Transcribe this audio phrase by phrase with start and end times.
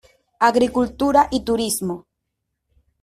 [0.39, 2.07] Agricultura y turismo.